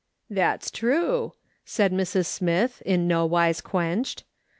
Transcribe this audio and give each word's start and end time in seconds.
"That's 0.31 0.71
true," 0.71 1.33
said 1.63 1.93
Mrs. 1.93 2.25
Smith, 2.25 2.81
in 2.87 3.07
no 3.07 3.23
wise 3.23 3.61
quenched. 3.61 4.23